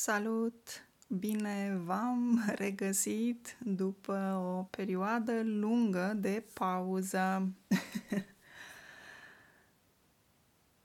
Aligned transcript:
Salut! 0.00 0.88
Bine 1.08 1.80
v-am 1.84 2.44
regăsit 2.54 3.56
după 3.60 4.42
o 4.56 4.62
perioadă 4.62 5.42
lungă 5.44 6.12
de 6.16 6.44
pauză. 6.52 7.48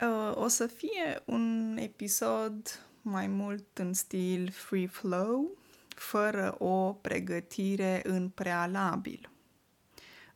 Uh, 0.01 0.31
o 0.35 0.47
să 0.47 0.67
fie 0.67 1.21
un 1.25 1.77
episod 1.79 2.85
mai 3.01 3.27
mult 3.27 3.77
în 3.77 3.93
stil 3.93 4.49
free 4.49 4.87
flow, 4.87 5.57
fără 5.87 6.55
o 6.59 6.93
pregătire 6.93 8.01
în 8.03 8.29
prealabil. 8.29 9.29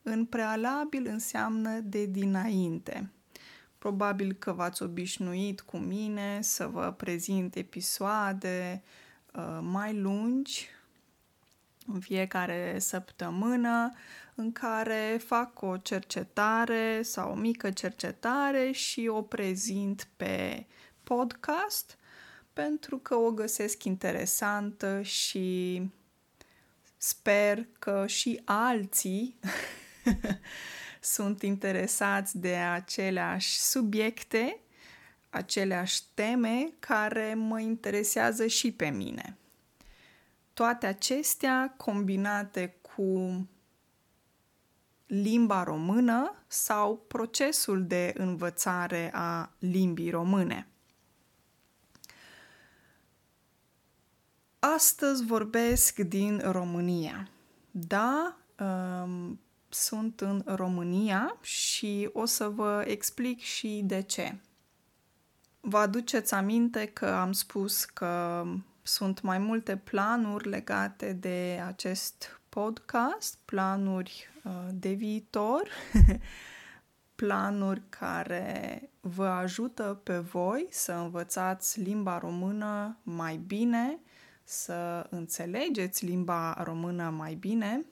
În 0.01 0.25
prealabil 0.25 1.07
înseamnă 1.07 1.79
de 1.79 2.05
dinainte. 2.05 3.11
Probabil 3.77 4.33
că 4.33 4.51
v-ați 4.51 4.83
obișnuit 4.83 5.61
cu 5.61 5.77
mine 5.77 6.41
să 6.41 6.67
vă 6.67 6.91
prezint 6.91 7.55
episoade 7.55 8.83
uh, 9.33 9.59
mai 9.61 9.93
lungi 9.93 10.69
în 11.87 11.99
fiecare 11.99 12.79
săptămână 12.79 13.93
în 14.35 14.51
care 14.51 15.19
fac 15.25 15.61
o 15.61 15.77
cercetare 15.77 17.01
sau 17.01 17.31
o 17.31 17.35
mică 17.35 17.71
cercetare 17.71 18.71
și 18.71 19.07
o 19.07 19.21
prezint 19.21 20.07
pe 20.17 20.65
podcast 21.03 21.97
pentru 22.53 22.97
că 22.97 23.15
o 23.15 23.31
găsesc 23.31 23.83
interesantă 23.83 25.01
și 25.01 25.81
sper 26.97 27.67
că 27.79 28.07
și 28.07 28.41
alții 28.45 29.39
sunt 31.11 31.41
interesați 31.41 32.37
de 32.37 32.55
aceleași 32.55 33.59
subiecte, 33.59 34.59
aceleași 35.29 36.01
teme 36.13 36.73
care 36.79 37.33
mă 37.33 37.59
interesează 37.59 38.47
și 38.47 38.71
pe 38.71 38.89
mine. 38.89 39.37
Toate 40.53 40.85
acestea 40.85 41.73
combinate 41.77 42.77
cu 42.81 43.47
limba 45.05 45.63
română 45.63 46.43
sau 46.47 46.97
procesul 46.97 47.85
de 47.85 48.13
învățare 48.17 49.11
a 49.13 49.51
limbii 49.59 50.09
române. 50.09 50.67
Astăzi 54.59 55.25
vorbesc 55.25 55.99
din 55.99 56.41
România. 56.43 57.29
Da, 57.71 58.37
um, 58.59 59.39
sunt 59.69 60.21
în 60.21 60.43
România 60.45 61.37
și 61.41 62.09
o 62.13 62.25
să 62.25 62.47
vă 62.49 62.83
explic 62.87 63.39
și 63.39 63.81
de 63.85 64.01
ce. 64.01 64.35
Vă 65.59 65.77
aduceți 65.77 66.33
aminte 66.33 66.85
că 66.85 67.05
am 67.05 67.31
spus 67.31 67.85
că 67.85 68.43
sunt 68.81 69.21
mai 69.21 69.37
multe 69.37 69.77
planuri 69.77 70.49
legate 70.49 71.13
de 71.13 71.61
acest 71.65 72.41
podcast, 72.49 73.37
planuri 73.45 74.29
uh, 74.43 74.51
de 74.73 74.91
viitor, 74.91 75.69
planuri 77.15 77.81
care 77.89 78.81
vă 78.99 79.25
ajută 79.25 79.99
pe 80.03 80.17
voi 80.17 80.67
să 80.69 80.91
învățați 80.91 81.79
limba 81.79 82.17
română 82.17 82.97
mai 83.03 83.37
bine, 83.37 83.99
să 84.43 85.07
înțelegeți 85.09 86.05
limba 86.05 86.63
română 86.63 87.09
mai 87.09 87.33
bine 87.33 87.85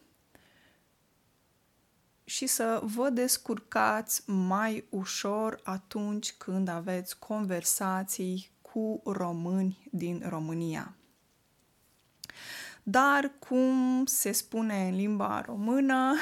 și 2.25 2.47
să 2.47 2.81
vă 2.83 3.09
descurcați 3.09 4.29
mai 4.29 4.85
ușor 4.89 5.59
atunci 5.63 6.33
când 6.33 6.67
aveți 6.67 7.19
conversații 7.19 8.51
cu 8.61 9.01
români 9.05 9.87
din 9.91 10.23
România. 10.29 10.95
Dar, 12.83 13.31
cum 13.39 14.03
se 14.05 14.31
spune 14.31 14.87
în 14.87 14.95
limba 14.95 15.41
română, 15.41 16.15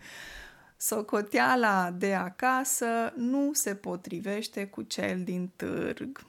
socoteala 0.76 1.90
de 1.90 2.14
acasă 2.14 3.12
nu 3.16 3.50
se 3.52 3.74
potrivește 3.74 4.66
cu 4.66 4.82
cel 4.82 5.24
din 5.24 5.50
târg. 5.56 6.26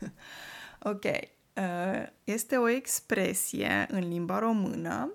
ok, 0.92 1.04
uh, 1.04 2.06
este 2.24 2.56
o 2.56 2.68
expresie 2.68 3.86
în 3.90 4.08
limba 4.08 4.38
română 4.38 5.12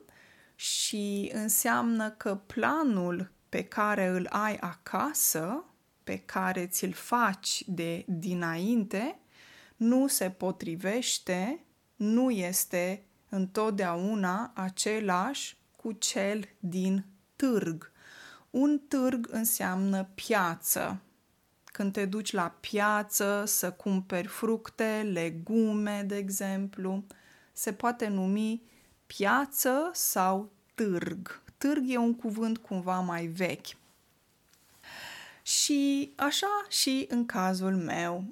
și 0.56 1.32
înseamnă 1.34 2.10
că 2.10 2.36
planul 2.36 3.32
pe 3.50 3.64
care 3.64 4.08
îl 4.08 4.28
ai 4.30 4.56
acasă, 4.56 5.64
pe 6.04 6.18
care 6.18 6.68
ți-l 6.68 6.94
faci 6.94 7.64
de 7.68 8.06
dinainte, 8.08 9.20
nu 9.76 10.08
se 10.08 10.30
potrivește, 10.30 11.64
nu 11.96 12.30
este 12.30 13.06
întotdeauna 13.30 14.52
același 14.56 15.58
cu 15.76 15.92
cel 15.92 16.50
din 16.60 17.06
târg. 17.36 17.92
Un 18.50 18.80
târg 18.88 19.28
înseamnă 19.32 20.10
piață. 20.16 21.02
Când 21.64 21.94
te 21.94 22.06
duci 22.06 22.32
la 22.32 22.56
piață 22.60 23.44
să 23.46 23.72
cumperi 23.72 24.28
fructe, 24.28 25.10
legume, 25.12 26.04
de 26.08 26.16
exemplu, 26.16 27.06
se 27.54 27.74
poate 27.74 28.08
numi 28.08 28.64
piață 29.18 29.90
sau 29.94 30.52
târg. 30.76 31.42
Târg 31.58 31.84
e 31.88 31.98
un 31.98 32.16
cuvânt 32.16 32.58
cumva 32.58 33.00
mai 33.00 33.26
vechi. 33.26 33.68
Și 35.42 36.14
așa 36.16 36.66
și 36.70 37.06
în 37.10 37.26
cazul 37.26 37.76
meu. 37.76 38.24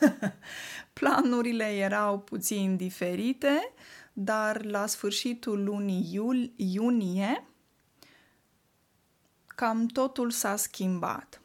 Planurile 0.92 1.64
erau 1.64 2.18
puțin 2.18 2.76
diferite, 2.76 3.72
dar 4.12 4.64
la 4.64 4.86
sfârșitul 4.86 5.64
lunii 5.64 6.08
iul- 6.12 6.52
iunie 6.56 7.44
cam 9.46 9.86
totul 9.86 10.30
s-a 10.30 10.56
schimbat. 10.56 11.40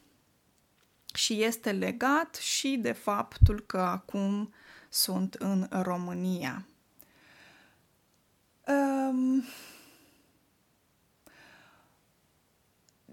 Și 1.13 1.43
este 1.43 1.71
legat 1.71 2.35
și 2.35 2.77
de 2.81 2.91
faptul 2.91 3.59
că 3.59 3.79
acum 3.79 4.53
sunt 4.89 5.33
în 5.33 5.67
România. 5.69 6.65
Um, 8.69 9.43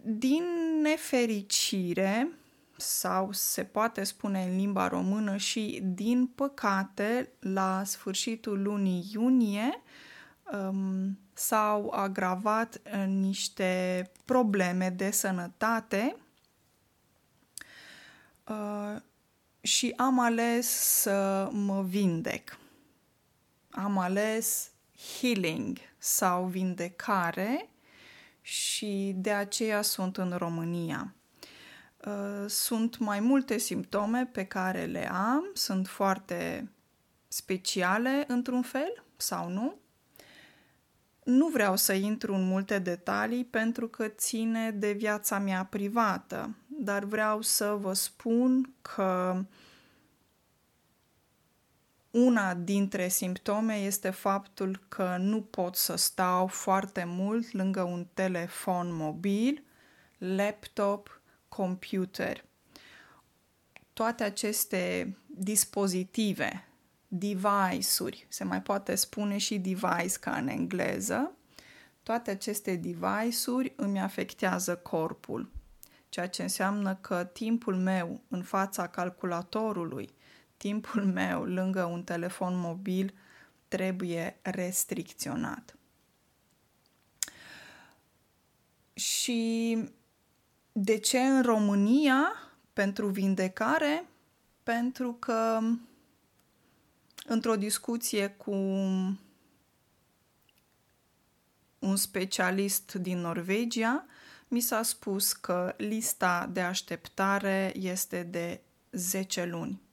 din 0.03 0.45
nefericire, 0.83 2.29
sau 2.77 3.33
se 3.33 3.65
poate 3.65 4.05
spune 4.05 4.43
în 4.43 4.57
limba 4.57 4.89
română 4.89 5.37
și 5.37 5.81
din 5.83 6.27
păcate, 6.27 7.29
la 7.41 7.85
sfârșitul 7.85 8.63
lunii 8.63 9.11
iunie 9.13 9.83
um, 10.53 11.19
s-au 11.33 11.91
agravat 11.91 12.81
niște 13.07 14.11
probleme 14.25 14.91
de 14.91 15.11
sănătate 15.11 16.17
uh, 18.49 18.97
și 19.61 19.93
am 19.97 20.19
ales 20.19 20.67
să 21.01 21.49
mă 21.53 21.83
vindec. 21.83 22.59
Am 23.71 23.99
ales 23.99 24.71
healing 24.97 25.79
sau 25.99 26.45
vindecare 26.45 27.69
și 28.41 29.13
de 29.17 29.33
aceea 29.33 29.83
sunt 29.83 30.17
în 30.17 30.35
România. 30.37 31.15
Uh, 32.07 32.45
sunt 32.47 32.99
mai 32.99 33.21
multe 33.21 33.59
simptome 33.59 34.27
pe 34.33 34.45
care 34.45 34.85
le 34.85 35.11
am, 35.13 35.51
sunt 35.55 35.89
foarte 35.89 36.71
speciale 37.29 38.25
într-un 38.29 38.63
fel 38.63 39.05
sau 39.17 39.49
nu. 39.49 39.75
Nu 41.25 41.47
vreau 41.47 41.77
să 41.77 41.93
intru 41.93 42.35
în 42.35 42.47
multe 42.47 42.79
detalii 42.79 43.45
pentru 43.45 43.89
că 43.89 44.09
ține 44.09 44.71
de 44.71 44.93
viața 44.93 45.39
mea 45.39 45.65
privată, 45.65 46.55
dar 46.67 47.05
vreau 47.05 47.41
să 47.41 47.77
vă 47.81 47.93
spun 47.93 48.75
că 48.83 49.43
una 52.17 52.55
dintre 52.55 53.09
simptome 53.09 53.75
este 53.75 54.11
faptul 54.11 54.85
că 54.89 55.17
nu 55.19 55.43
pot 55.43 55.77
să 55.77 55.97
stau 55.97 56.47
foarte 56.47 57.05
mult 57.07 57.53
lângă 57.53 57.83
un 57.83 58.07
telefon 58.15 58.95
mobil, 58.95 59.65
laptop, 60.19 61.21
computer. 61.49 62.45
Toate 63.93 64.25
aceste 64.25 65.15
dispozitive, 65.27 66.69
device-uri, 67.09 68.27
se 68.29 68.45
mai 68.45 68.63
poate 68.63 68.95
spune 68.95 69.39
și 69.39 69.59
device 69.59 70.19
ca 70.21 70.37
în 70.37 70.49
engleză, 70.49 71.33
toate 72.03 72.31
aceste 72.31 72.77
device-uri 72.77 73.73
îmi 73.77 74.01
afectează 74.01 74.77
corpul, 74.77 75.51
ceea 76.09 76.29
ce 76.29 76.43
înseamnă 76.43 76.95
că 76.95 77.25
timpul 77.25 77.77
meu 77.77 78.21
în 78.29 78.43
fața 78.43 78.87
calculatorului 78.87 80.15
timpul 80.57 81.05
meu 81.05 81.45
lângă 81.45 81.85
un 81.85 82.03
telefon 82.03 82.59
mobil 82.59 83.15
trebuie 83.69 84.39
restricționat. 84.43 85.77
Și 88.95 89.79
de 90.73 90.99
ce 90.99 91.19
în 91.19 91.43
România 91.43 92.33
pentru 92.73 93.09
vindecare? 93.09 94.05
Pentru 94.63 95.13
că 95.13 95.61
într-o 97.27 97.57
discuție 97.57 98.29
cu 98.29 98.55
un 101.79 101.97
specialist 101.97 102.95
din 102.95 103.19
Norvegia, 103.19 104.07
mi 104.49 104.61
s-a 104.61 104.83
spus 104.83 105.33
că 105.33 105.75
lista 105.77 106.51
de 106.53 106.61
așteptare 106.61 107.73
este 107.77 108.23
de 108.23 108.61
10 108.91 109.45
luni. 109.45 109.86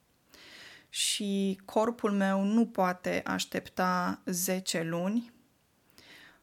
Și 0.94 1.60
corpul 1.66 2.12
meu 2.12 2.44
nu 2.44 2.68
poate 2.68 3.22
aștepta 3.26 4.22
10 4.26 4.84
luni 4.84 5.34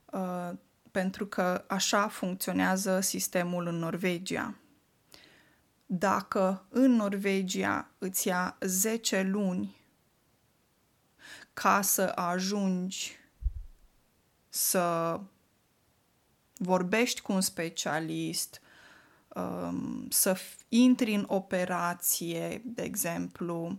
uh, 0.05 0.51
pentru 0.91 1.27
că 1.27 1.65
așa 1.69 2.09
funcționează 2.09 3.01
sistemul 3.01 3.67
în 3.67 3.75
Norvegia. 3.75 4.55
Dacă 5.87 6.67
în 6.69 6.91
Norvegia 6.91 7.91
îți 7.99 8.29
ia 8.29 8.57
10 8.61 9.23
luni 9.23 9.77
ca 11.53 11.81
să 11.83 12.13
ajungi 12.15 13.19
să 14.49 15.21
vorbești 16.55 17.21
cu 17.21 17.33
un 17.33 17.41
specialist, 17.41 18.61
um, 19.29 20.07
să 20.09 20.37
intri 20.69 21.15
în 21.15 21.25
operație, 21.29 22.63
de 22.65 22.83
exemplu, 22.83 23.79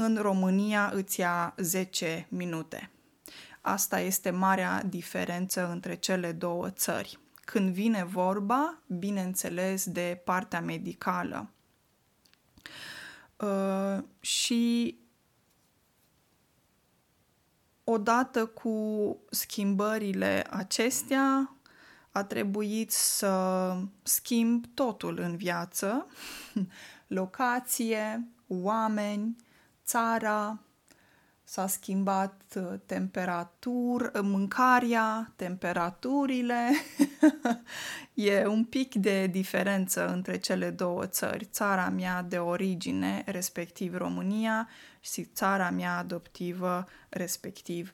în 0.00 0.16
România 0.16 0.90
îți 0.94 1.20
ia 1.20 1.54
10 1.56 2.26
minute. 2.28 2.90
Asta 3.60 4.00
este 4.00 4.30
marea 4.30 4.82
diferență 4.82 5.70
între 5.70 5.94
cele 5.94 6.32
două 6.32 6.70
țări. 6.70 7.18
Când 7.44 7.72
vine 7.74 8.04
vorba, 8.04 8.78
bineînțeles, 8.86 9.84
de 9.84 10.20
partea 10.24 10.60
medicală. 10.60 11.50
Uh, 13.36 14.04
și 14.20 14.98
odată 17.84 18.46
cu 18.46 19.16
schimbările 19.30 20.46
acestea, 20.50 21.54
a 22.12 22.24
trebuit 22.24 22.90
să 22.90 23.76
schimb 24.02 24.64
totul 24.74 25.18
în 25.18 25.36
viață, 25.36 26.06
locație, 27.06 28.28
oameni, 28.46 29.36
țara, 29.90 30.58
s-a 31.44 31.66
schimbat 31.66 32.42
uh, 32.56 32.78
temperatur, 32.86 34.10
uh, 34.14 34.20
mâncarea, 34.22 35.32
temperaturile. 35.36 36.70
e 38.14 38.46
un 38.46 38.64
pic 38.64 38.94
de 38.94 39.26
diferență 39.26 40.08
între 40.08 40.38
cele 40.38 40.70
două 40.70 41.06
țări. 41.06 41.44
Țara 41.44 41.88
mea 41.88 42.22
de 42.22 42.38
origine, 42.38 43.22
respectiv 43.26 43.96
România, 43.96 44.68
și 45.00 45.24
țara 45.24 45.70
mea 45.70 45.96
adoptivă, 45.96 46.86
respectiv 47.08 47.92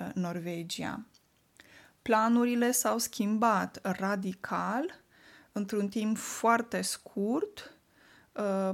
uh, 0.00 0.08
Norvegia. 0.14 1.04
Planurile 2.02 2.70
s-au 2.70 2.98
schimbat 2.98 3.78
radical 3.82 5.02
într-un 5.52 5.88
timp 5.88 6.16
foarte 6.16 6.80
scurt 6.80 7.68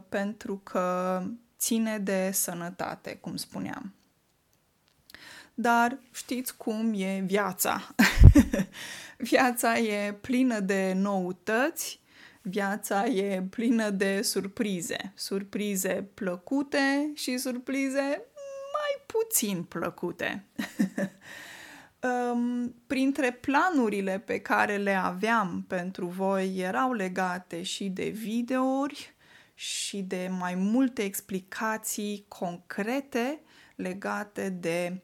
pentru 0.09 0.57
că 0.57 1.23
ține 1.61 1.99
de 1.99 2.31
sănătate, 2.33 3.17
cum 3.17 3.37
spuneam. 3.37 3.95
Dar 5.55 5.99
știți 6.12 6.57
cum 6.57 6.93
e 6.97 7.23
viața. 7.27 7.95
viața 9.31 9.79
e 9.79 10.12
plină 10.12 10.61
de 10.61 10.93
noutăți, 10.97 12.01
viața 12.43 13.07
e 13.07 13.43
plină 13.43 13.91
de 13.91 14.23
surprize. 14.23 15.12
Surprize 15.15 16.09
plăcute 16.15 17.11
și 17.15 17.39
surprize 17.39 18.23
mai 18.73 19.05
puțin 19.07 19.62
plăcute. 19.62 20.45
um, 22.33 22.75
printre 22.87 23.33
planurile 23.33 24.19
pe 24.19 24.39
care 24.39 24.77
le 24.77 24.95
aveam 24.95 25.65
pentru 25.69 26.07
voi 26.07 26.57
erau 26.57 26.93
legate 26.93 27.62
și 27.62 27.85
de 27.85 28.09
videouri 28.09 29.15
și 29.61 30.03
de 30.03 30.31
mai 30.39 30.55
multe 30.55 31.03
explicații 31.03 32.25
concrete 32.29 33.41
legate 33.77 34.49
de 34.49 35.03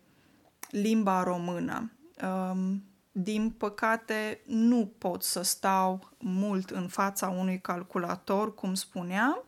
limba 0.71 1.23
română. 1.23 1.93
Um, 2.23 2.85
din 3.13 3.51
păcate, 3.51 4.41
nu 4.47 4.93
pot 4.99 5.23
să 5.23 5.43
stau 5.43 6.13
mult 6.19 6.71
în 6.71 6.89
fața 6.89 7.29
unui 7.29 7.61
calculator, 7.61 8.55
cum 8.55 8.75
spuneam. 8.75 9.45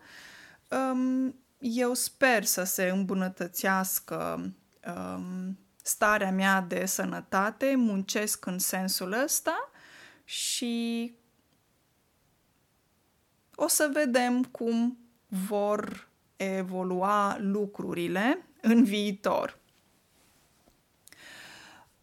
Um, 0.67 1.35
eu 1.59 1.93
sper 1.93 2.43
să 2.43 2.63
se 2.63 2.87
îmbunătățească 2.87 4.51
um, 4.87 5.57
starea 5.83 6.31
mea 6.31 6.61
de 6.61 6.85
sănătate, 6.85 7.75
muncesc 7.75 8.45
în 8.45 8.59
sensul 8.59 9.11
ăsta 9.23 9.69
și 10.23 11.13
o 13.61 13.67
să 13.67 13.89
vedem 13.93 14.43
cum 14.43 14.97
vor 15.27 16.09
evolua 16.35 17.37
lucrurile 17.39 18.45
în 18.61 18.83
viitor. 18.83 19.59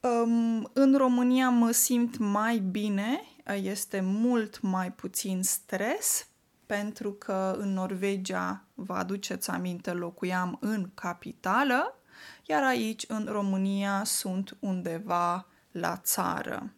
Um, 0.01 0.71
în 0.73 0.95
România 0.97 1.49
mă 1.49 1.71
simt 1.71 2.19
mai 2.19 2.59
bine, 2.59 3.21
este 3.63 4.01
mult 4.01 4.61
mai 4.61 4.93
puțin 4.93 5.43
stres, 5.43 6.29
pentru 6.67 7.13
că 7.13 7.57
în 7.59 7.73
Norvegia, 7.73 8.65
vă 8.75 8.95
aduceți 8.95 9.51
aminte, 9.51 9.93
locuiam 9.93 10.57
în 10.61 10.91
capitală, 10.95 11.99
iar 12.45 12.63
aici, 12.63 13.05
în 13.09 13.27
România, 13.31 14.03
sunt 14.05 14.57
undeva 14.61 15.47
la 15.71 15.97
țară. 15.97 16.73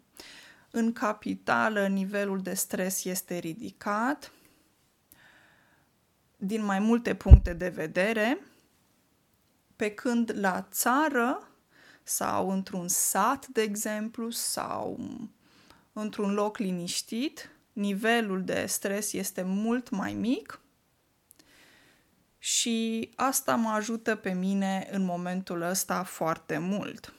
În 0.71 0.93
capitală, 0.93 1.87
nivelul 1.87 2.41
de 2.41 2.55
stres 2.55 3.05
este 3.05 3.39
ridicat 3.39 4.33
din 6.41 6.65
mai 6.65 6.79
multe 6.79 7.15
puncte 7.15 7.53
de 7.53 7.69
vedere, 7.69 8.39
pe 9.77 9.91
când 9.91 10.33
la 10.35 10.67
țară 10.71 11.49
sau 12.03 12.51
într-un 12.51 12.89
sat, 12.89 13.47
de 13.47 13.63
exemplu, 13.63 14.31
sau 14.31 14.99
într-un 15.93 16.33
loc 16.33 16.59
liniștit, 16.59 17.51
nivelul 17.73 18.45
de 18.45 18.67
stres 18.67 19.13
este 19.13 19.43
mult 19.43 19.91
mai 19.91 20.15
mic 20.15 20.61
și 22.39 23.11
asta 23.17 23.55
mă 23.55 23.69
ajută 23.69 24.15
pe 24.15 24.33
mine 24.33 24.89
în 24.91 25.05
momentul 25.05 25.63
ăsta 25.63 26.03
foarte 26.03 26.59
mult. 26.59 27.13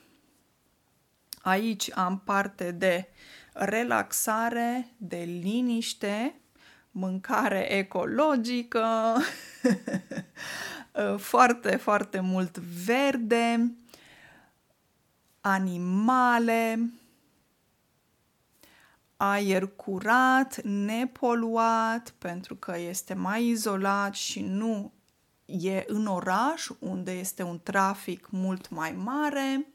Aici 1.41 1.91
am 1.91 2.19
parte 2.19 2.71
de 2.71 3.07
relaxare, 3.53 4.93
de 4.97 5.17
liniște, 5.17 6.41
mâncare 6.91 7.71
ecologică, 7.71 9.15
foarte, 11.17 11.75
foarte 11.75 12.19
mult 12.19 12.57
verde, 12.57 13.73
animale, 15.41 16.89
aer 19.17 19.67
curat, 19.67 20.61
nepoluat, 20.63 22.13
pentru 22.17 22.55
că 22.55 22.77
este 22.77 23.13
mai 23.13 23.47
izolat 23.47 24.13
și 24.13 24.41
nu 24.41 24.93
e 25.45 25.83
în 25.87 26.05
oraș, 26.05 26.69
unde 26.79 27.11
este 27.11 27.43
un 27.43 27.59
trafic 27.63 28.27
mult 28.29 28.69
mai 28.69 28.91
mare. 28.91 29.67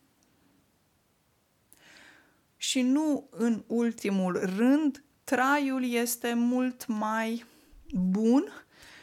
Și 2.56 2.83
nu 2.83 3.28
în 3.30 3.64
ultimul 3.66 4.40
rând, 4.56 5.04
traiul 5.25 5.85
este 5.85 6.35
mult 6.35 6.87
mai 6.87 7.45
bun 7.93 8.52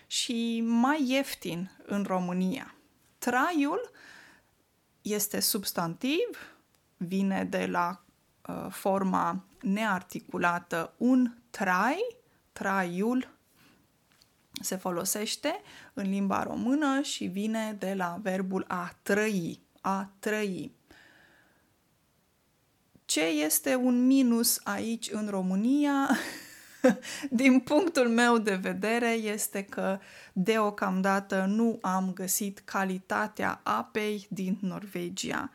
și 0.07 0.61
mai 0.65 1.09
ieftin 1.09 1.71
în 1.85 2.03
România. 2.03 2.75
Traiul 3.17 3.91
este 5.01 5.39
substantiv, 5.39 6.55
vine 6.97 7.43
de 7.43 7.65
la 7.65 8.03
uh, 8.47 8.67
forma 8.69 9.43
nearticulată 9.61 10.93
un 10.97 11.33
trai, 11.49 12.15
traiul 12.51 13.39
se 14.61 14.75
folosește 14.75 15.61
în 15.93 16.09
limba 16.09 16.43
română 16.43 17.01
și 17.01 17.25
vine 17.25 17.75
de 17.79 17.93
la 17.93 18.19
verbul 18.21 18.65
a 18.67 18.93
trăi, 19.01 19.59
a 19.81 20.11
trăi. 20.19 20.71
Ce 23.11 23.21
este 23.25 23.75
un 23.75 24.05
minus 24.05 24.59
aici 24.63 25.09
în 25.11 25.27
România? 25.29 26.09
Din 27.29 27.59
punctul 27.59 28.07
meu 28.07 28.37
de 28.37 28.55
vedere 28.55 29.09
este 29.09 29.63
că 29.63 29.99
deocamdată 30.33 31.45
nu 31.47 31.77
am 31.81 32.13
găsit 32.13 32.59
calitatea 32.59 33.59
apei 33.63 34.27
din 34.29 34.57
Norvegia. 34.61 35.51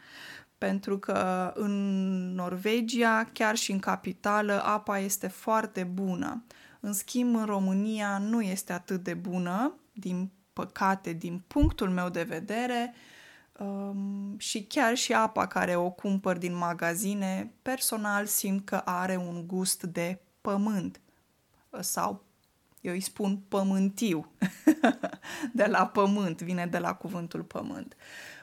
Pentru 0.58 0.98
că 0.98 1.52
în 1.54 1.74
Norvegia, 2.34 3.28
chiar 3.32 3.56
și 3.56 3.72
în 3.72 3.78
capitală, 3.78 4.62
apa 4.64 4.98
este 4.98 5.26
foarte 5.28 5.82
bună. 5.82 6.44
În 6.80 6.92
schimb, 6.92 7.36
în 7.36 7.44
România 7.44 8.18
nu 8.18 8.42
este 8.42 8.72
atât 8.72 9.02
de 9.02 9.14
bună, 9.14 9.74
din 9.92 10.30
păcate, 10.52 11.12
din 11.12 11.42
punctul 11.46 11.90
meu 11.90 12.08
de 12.08 12.22
vedere. 12.22 12.94
Um, 13.58 14.38
și 14.38 14.64
chiar 14.64 14.96
și 14.96 15.12
apa 15.12 15.46
care 15.46 15.76
o 15.76 15.90
cumpăr 15.90 16.38
din 16.38 16.54
magazine, 16.54 17.52
personal 17.62 18.26
simt 18.26 18.64
că 18.64 18.76
are 18.84 19.16
un 19.16 19.46
gust 19.46 19.82
de 19.82 20.18
pământ 20.40 21.00
sau 21.80 22.24
eu 22.80 22.92
îi 22.92 23.00
spun 23.00 23.36
pământiu, 23.48 24.30
de 25.52 25.64
la 25.64 25.86
pământ, 25.86 26.42
vine 26.42 26.66
de 26.66 26.78
la 26.78 26.94
cuvântul 26.94 27.42
pământ. 27.42 27.96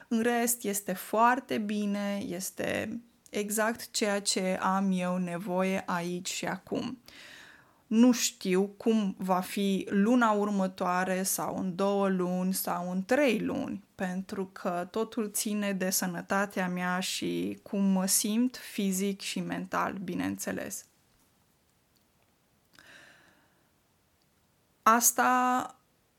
În 0.08 0.20
rest, 0.22 0.64
este 0.64 0.92
foarte 0.92 1.58
bine, 1.58 2.22
este 2.26 3.00
exact 3.30 3.90
ceea 3.90 4.20
ce 4.20 4.58
am 4.60 4.90
eu 4.92 5.16
nevoie 5.16 5.82
aici 5.86 6.30
și 6.30 6.44
acum. 6.46 6.98
Nu 7.94 8.12
știu 8.12 8.66
cum 8.66 9.14
va 9.18 9.40
fi 9.40 9.86
luna 9.90 10.30
următoare 10.30 11.22
sau 11.22 11.56
în 11.56 11.74
două 11.74 12.08
luni 12.08 12.54
sau 12.54 12.90
în 12.90 13.04
trei 13.04 13.38
luni, 13.38 13.84
pentru 13.94 14.46
că 14.52 14.88
totul 14.90 15.30
ține 15.30 15.72
de 15.72 15.90
sănătatea 15.90 16.68
mea 16.68 17.00
și 17.00 17.58
cum 17.62 17.82
mă 17.82 18.06
simt 18.06 18.56
fizic 18.56 19.20
și 19.20 19.40
mental, 19.40 19.92
bineînțeles. 19.92 20.84
Asta 24.82 25.76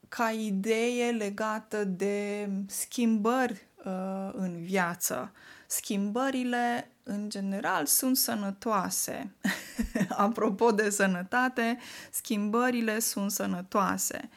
ca 0.10 0.32
idee 0.32 1.12
legată 1.12 1.84
de 1.84 2.50
schimbări 2.68 3.68
uh, 3.86 4.30
în 4.34 4.64
viață. 4.64 5.32
Schimbările, 5.68 6.92
în 7.08 7.30
general, 7.30 7.86
sunt 7.86 8.18
sănătoase. 8.18 9.36
Apropo 10.10 10.72
de 10.72 10.90
sănătate, 10.90 11.78
schimbările 12.12 13.00
sunt 13.00 13.32
sănătoase. 13.32 14.30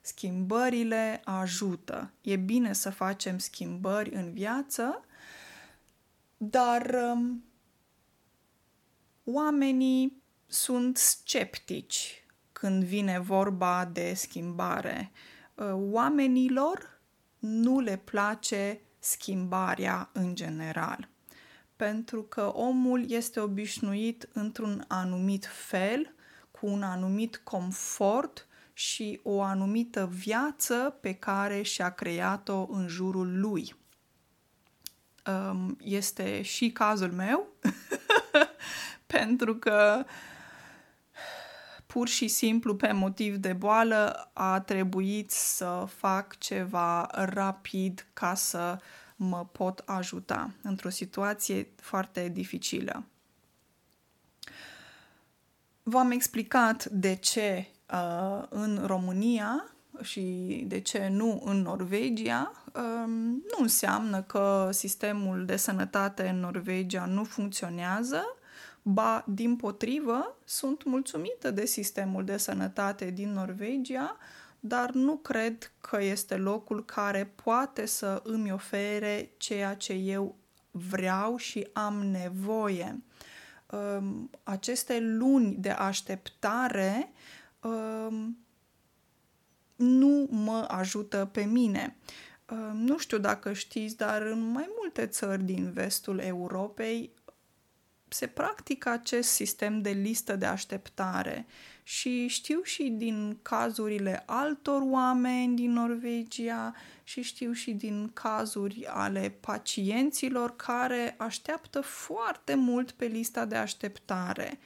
Schimbările 0.00 1.20
ajută. 1.24 2.12
E 2.20 2.36
bine 2.36 2.72
să 2.72 2.90
facem 2.90 3.38
schimbări 3.38 4.14
în 4.14 4.32
viață, 4.32 5.04
dar 6.36 6.94
um, 7.12 7.44
oamenii 9.24 10.22
sunt 10.46 10.96
sceptici 10.96 12.24
când 12.52 12.84
vine 12.84 13.18
vorba 13.18 13.84
de 13.92 14.14
schimbare. 14.14 15.10
Uh, 15.54 15.72
oamenilor 15.72 17.00
nu 17.38 17.80
le 17.80 17.96
place 17.96 18.80
schimbarea 18.98 20.10
în 20.12 20.34
general, 20.34 21.08
pentru 21.76 22.22
că 22.22 22.52
omul 22.54 23.10
este 23.10 23.40
obișnuit 23.40 24.28
într-un 24.32 24.84
anumit 24.88 25.46
fel, 25.46 26.14
cu 26.50 26.66
un 26.66 26.82
anumit 26.82 27.40
confort 27.44 28.46
și 28.72 29.20
o 29.22 29.42
anumită 29.42 30.08
viață 30.12 30.98
pe 31.00 31.14
care 31.14 31.62
și-a 31.62 31.90
creat-o 31.90 32.66
în 32.70 32.86
jurul 32.88 33.40
lui. 33.40 33.74
Um, 35.26 35.76
este 35.80 36.42
și 36.42 36.70
cazul 36.70 37.12
meu, 37.12 37.46
pentru 39.16 39.56
că 39.56 40.04
pur 41.86 42.08
și 42.08 42.28
simplu 42.28 42.76
pe 42.76 42.92
motiv 42.92 43.36
de 43.36 43.52
boală 43.52 44.30
a 44.32 44.60
trebuit 44.60 45.30
să 45.30 45.86
fac 45.96 46.38
ceva 46.38 47.08
rapid 47.12 48.06
ca 48.12 48.34
să 48.34 48.78
mă 49.16 49.46
pot 49.52 49.82
ajuta 49.86 50.50
într-o 50.62 50.88
situație 50.88 51.68
foarte 51.76 52.28
dificilă. 52.28 53.04
V-am 55.82 56.10
explicat 56.10 56.84
de 56.84 57.14
ce 57.14 57.66
uh, 57.92 58.42
în 58.48 58.82
România 58.86 59.74
și 60.02 60.64
de 60.66 60.80
ce 60.80 61.08
nu 61.08 61.42
în 61.44 61.62
Norvegia, 61.62 62.52
um, 62.74 63.10
nu 63.30 63.58
înseamnă 63.58 64.22
că 64.22 64.68
sistemul 64.72 65.44
de 65.44 65.56
sănătate 65.56 66.28
în 66.28 66.40
Norvegia 66.40 67.06
nu 67.06 67.24
funcționează, 67.24 68.24
Ba, 68.86 69.24
din 69.26 69.56
potrivă, 69.56 70.36
sunt 70.44 70.84
mulțumită 70.84 71.50
de 71.50 71.64
sistemul 71.64 72.24
de 72.24 72.36
sănătate 72.36 73.10
din 73.10 73.32
Norvegia, 73.32 74.16
dar 74.66 74.90
nu 74.90 75.16
cred 75.16 75.72
că 75.80 76.02
este 76.02 76.36
locul 76.36 76.84
care 76.84 77.32
poate 77.44 77.86
să 77.86 78.20
îmi 78.24 78.52
ofere 78.52 79.30
ceea 79.36 79.74
ce 79.74 79.92
eu 79.92 80.36
vreau 80.70 81.36
și 81.36 81.68
am 81.72 82.06
nevoie. 82.06 83.02
Um, 83.70 84.30
aceste 84.42 85.00
luni 85.00 85.54
de 85.54 85.70
așteptare 85.70 87.12
um, 87.60 88.38
nu 89.76 90.26
mă 90.30 90.64
ajută 90.68 91.28
pe 91.32 91.42
mine. 91.42 91.96
Um, 92.50 92.76
nu 92.76 92.98
știu 92.98 93.18
dacă 93.18 93.52
știți, 93.52 93.96
dar 93.96 94.22
în 94.22 94.50
mai 94.50 94.68
multe 94.80 95.06
țări 95.06 95.42
din 95.42 95.72
vestul 95.72 96.18
Europei 96.18 97.12
se 98.08 98.26
practică 98.26 98.88
acest 98.88 99.28
sistem 99.28 99.80
de 99.80 99.90
listă 99.90 100.36
de 100.36 100.46
așteptare 100.46 101.46
și 101.86 102.26
știu 102.26 102.62
și 102.62 102.82
din 102.82 103.38
cazurile 103.42 104.22
altor 104.26 104.82
oameni 104.84 105.56
din 105.56 105.72
Norvegia 105.72 106.74
și 107.02 107.22
știu 107.22 107.52
și 107.52 107.72
din 107.72 108.10
cazuri 108.12 108.86
ale 108.86 109.36
pacienților 109.40 110.56
care 110.56 111.14
așteaptă 111.18 111.80
foarte 111.80 112.54
mult 112.54 112.90
pe 112.90 113.04
lista 113.04 113.44
de 113.44 113.56
așteptare. 113.56 114.58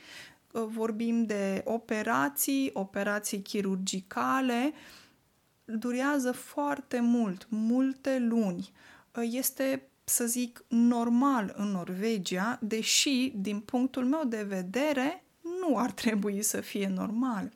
Vorbim 0.50 1.24
de 1.26 1.62
operații, 1.64 2.70
operații 2.72 3.42
chirurgicale, 3.42 4.72
durează 5.64 6.32
foarte 6.32 7.00
mult, 7.00 7.46
multe 7.48 8.18
luni. 8.18 8.70
Este 9.20 9.88
să 10.04 10.26
zic, 10.26 10.64
normal 10.68 11.54
în 11.56 11.66
Norvegia, 11.66 12.58
deși, 12.60 13.32
din 13.34 13.60
punctul 13.60 14.04
meu 14.04 14.24
de 14.24 14.42
vedere, 14.42 15.22
nu 15.68 15.78
ar 15.78 15.90
trebui 15.90 16.42
să 16.42 16.60
fie 16.60 16.88
normal. 16.88 17.52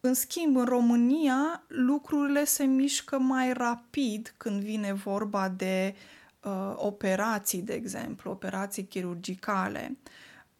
În 0.00 0.14
schimb, 0.14 0.56
în 0.56 0.64
România, 0.64 1.62
lucrurile 1.68 2.44
se 2.44 2.64
mișcă 2.64 3.18
mai 3.18 3.52
rapid 3.52 4.34
când 4.36 4.62
vine 4.62 4.92
vorba 4.92 5.48
de 5.48 5.94
uh, 6.42 6.72
operații, 6.76 7.62
de 7.62 7.74
exemplu, 7.74 8.30
operații 8.30 8.86
chirurgicale. 8.86 9.98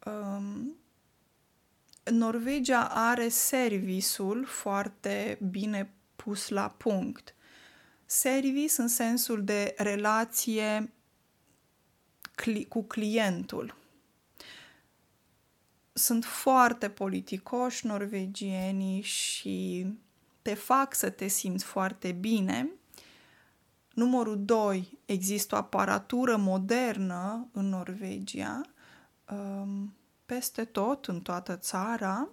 Um, 0.04 0.76
Norvegia 2.10 2.84
are 2.84 3.28
serviciul 3.28 4.44
foarte 4.44 5.38
bine 5.50 5.92
pus 6.16 6.48
la 6.48 6.75
punct. 6.76 7.34
Service 8.06 8.80
în 8.80 8.88
sensul 8.88 9.44
de 9.44 9.75
relație 9.76 10.92
cli- 12.42 12.68
cu 12.68 12.82
clientul. 12.82 13.77
Sunt 15.98 16.24
foarte 16.24 16.90
politicoși 16.90 17.86
norvegienii 17.86 19.00
și 19.00 19.86
te 20.42 20.54
fac 20.54 20.94
să 20.94 21.10
te 21.10 21.26
simți 21.26 21.64
foarte 21.64 22.12
bine. 22.12 22.70
Numărul 23.94 24.44
2. 24.44 24.98
Există 25.04 25.54
o 25.54 25.58
aparatură 25.58 26.36
modernă 26.36 27.48
în 27.52 27.68
Norvegia, 27.68 28.60
um, 29.30 29.94
peste 30.26 30.64
tot, 30.64 31.06
în 31.06 31.20
toată 31.20 31.56
țara, 31.56 32.28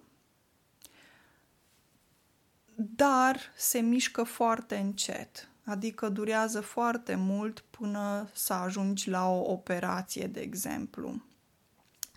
dar 2.76 3.40
se 3.56 3.80
mișcă 3.80 4.24
foarte 4.24 4.76
încet 4.76 5.50
adică 5.66 6.10
durează 6.10 6.62
foarte 6.62 7.16
mult 7.16 7.60
până 7.70 8.30
să 8.34 8.54
ajungi 8.54 9.10
la 9.10 9.30
o 9.30 9.52
operație, 9.52 10.28
de 10.28 10.40
exemplu, 10.40 11.22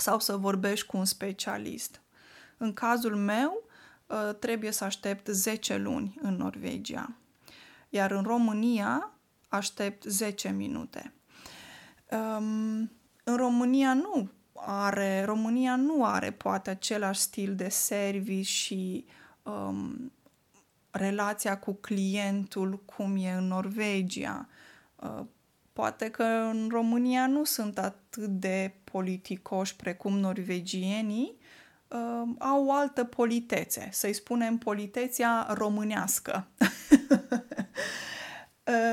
sau 0.00 0.20
să 0.20 0.36
vorbești 0.36 0.86
cu 0.86 0.96
un 0.96 1.04
specialist. 1.04 2.00
În 2.56 2.72
cazul 2.72 3.16
meu, 3.16 3.62
ă, 4.10 4.32
trebuie 4.32 4.70
să 4.70 4.84
aștept 4.84 5.26
10 5.26 5.76
luni 5.76 6.18
în 6.22 6.34
Norvegia, 6.34 7.12
iar 7.88 8.10
în 8.10 8.22
România 8.22 9.12
aștept 9.48 10.04
10 10.04 10.48
minute. 10.48 11.12
În 13.24 13.36
România 13.36 13.94
nu 13.94 14.30
are, 14.54 15.24
România 15.24 15.76
nu 15.76 16.04
are 16.04 16.30
poate 16.30 16.70
același 16.70 17.20
stil 17.20 17.54
de 17.54 17.68
service 17.68 18.42
și 18.42 19.04
um, 19.42 20.12
relația 20.90 21.58
cu 21.58 21.72
clientul 21.72 22.82
cum 22.84 23.16
e 23.16 23.30
în 23.30 23.46
Norvegia. 23.46 24.48
Uh, 24.96 25.20
poate 25.78 26.10
că 26.10 26.22
în 26.22 26.68
România 26.70 27.26
nu 27.26 27.44
sunt 27.44 27.78
atât 27.78 28.26
de 28.26 28.74
politicoși 28.84 29.76
precum 29.76 30.18
norvegienii, 30.18 31.36
uh, 31.88 32.28
au 32.38 32.66
o 32.66 32.72
altă 32.72 33.04
politețe, 33.04 33.88
să-i 33.92 34.12
spunem 34.12 34.58
politeția 34.58 35.46
românească. 35.54 36.46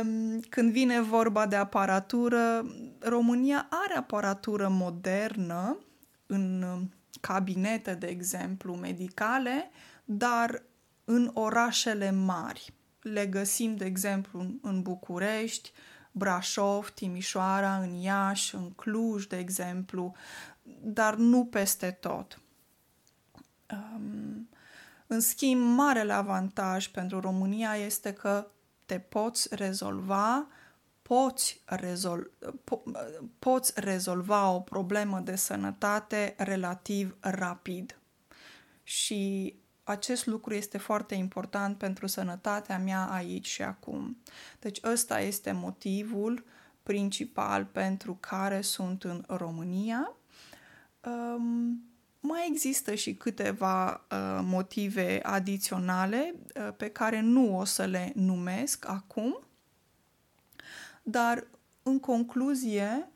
Um, 0.01 0.39
când 0.39 0.71
vine 0.71 1.01
vorba 1.01 1.47
de 1.47 1.55
aparatură, 1.55 2.65
România 2.99 3.67
are 3.69 3.97
aparatură 3.97 4.67
modernă 4.69 5.77
în 6.25 6.65
cabinete, 7.21 7.93
de 7.93 8.07
exemplu, 8.07 8.73
medicale, 8.73 9.69
dar 10.05 10.63
în 11.03 11.31
orașele 11.33 12.11
mari. 12.11 12.73
le 13.01 13.25
găsim, 13.25 13.75
de 13.75 13.85
exemplu, 13.85 14.45
în 14.61 14.81
București, 14.81 15.71
Brașov, 16.17 16.89
Timișoara, 16.89 17.77
în 17.77 17.93
Iași, 17.93 18.55
în 18.55 18.71
Cluj, 18.71 19.25
de 19.25 19.37
exemplu, 19.37 20.13
dar 20.81 21.15
nu 21.15 21.45
peste 21.45 21.91
tot. 21.91 22.41
Um, 23.71 24.49
în 25.07 25.19
schimb, 25.19 25.61
marele 25.61 26.13
avantaj 26.13 26.87
pentru 26.87 27.19
România 27.19 27.75
este 27.75 28.13
că 28.13 28.47
te 28.85 28.99
poți 28.99 29.55
rezolva, 29.55 30.47
poți, 31.01 31.61
rezol- 31.65 32.31
po- 32.45 33.11
poți 33.39 33.71
rezolva 33.75 34.49
o 34.49 34.59
problemă 34.59 35.19
de 35.19 35.35
sănătate 35.35 36.35
relativ 36.37 37.17
rapid. 37.19 37.99
Și 38.83 39.53
acest 39.87 40.25
lucru 40.25 40.53
este 40.53 40.77
foarte 40.77 41.15
important 41.15 41.77
pentru 41.77 42.07
sănătatea 42.07 42.79
mea 42.79 43.05
aici 43.05 43.47
și 43.47 43.61
acum. 43.61 44.17
Deci 44.59 44.79
ăsta 44.83 45.19
este 45.19 45.51
motivul 45.51 46.45
principal 46.83 47.65
pentru 47.65 48.17
care 48.19 48.61
sunt 48.61 49.03
în 49.03 49.23
România. 49.27 50.11
Um, 51.01 51.83
mai 52.19 52.47
există 52.49 52.95
și 52.95 53.15
câteva 53.15 53.91
uh, 53.91 54.39
motive 54.43 55.19
adiționale 55.23 56.35
uh, 56.35 56.73
pe 56.77 56.89
care 56.89 57.19
nu 57.19 57.57
o 57.57 57.63
să 57.63 57.85
le 57.85 58.11
numesc 58.15 58.87
acum, 58.87 59.39
dar 61.03 61.47
în 61.83 61.99
concluzie 61.99 63.09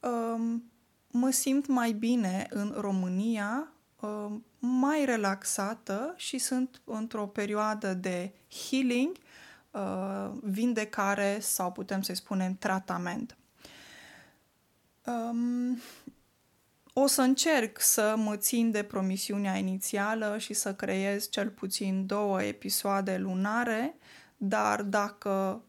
um, 0.00 0.70
mă 1.10 1.30
simt 1.30 1.66
mai 1.66 1.92
bine 1.92 2.46
în 2.50 2.74
România, 2.76 3.46
um, 3.56 3.73
mai 4.58 5.04
relaxată 5.04 6.14
și 6.16 6.38
sunt 6.38 6.80
într-o 6.84 7.26
perioadă 7.26 7.94
de 7.94 8.32
healing, 8.48 9.16
uh, 9.70 10.30
vindecare 10.42 11.38
sau 11.40 11.72
putem 11.72 12.02
să-i 12.02 12.16
spunem 12.16 12.56
tratament. 12.56 13.36
Um, 15.06 15.78
o 16.92 17.06
să 17.06 17.22
încerc 17.22 17.80
să 17.80 18.14
mă 18.16 18.36
țin 18.36 18.70
de 18.70 18.82
promisiunea 18.82 19.56
inițială 19.56 20.38
și 20.38 20.54
să 20.54 20.74
creez 20.74 21.28
cel 21.28 21.50
puțin 21.50 22.06
două 22.06 22.42
episoade 22.42 23.16
lunare, 23.16 23.96
dar 24.36 24.82
dacă 24.82 25.62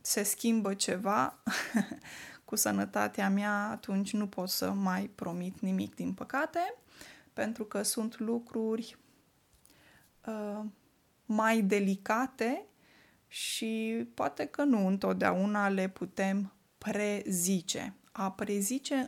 se 0.00 0.22
schimbă 0.22 0.74
ceva 0.74 1.42
cu 2.44 2.56
sănătatea 2.56 3.30
mea, 3.30 3.68
atunci 3.70 4.12
nu 4.12 4.26
pot 4.26 4.48
să 4.48 4.70
mai 4.70 5.10
promit 5.14 5.60
nimic, 5.60 5.94
din 5.94 6.12
păcate, 6.12 6.74
pentru 7.36 7.64
că 7.64 7.82
sunt 7.82 8.18
lucruri 8.18 8.96
uh, 10.26 10.64
mai 11.26 11.62
delicate 11.62 12.64
și 13.28 14.04
poate 14.14 14.46
că 14.46 14.62
nu 14.62 14.86
întotdeauna 14.86 15.68
le 15.68 15.88
putem 15.88 16.52
prezice. 16.78 17.94
A 18.12 18.30
prezice 18.32 19.06